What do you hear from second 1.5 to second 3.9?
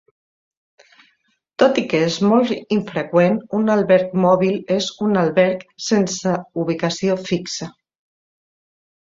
Tot i que és molt infreqüent, un